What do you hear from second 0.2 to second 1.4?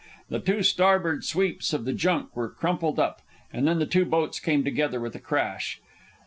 The two starboard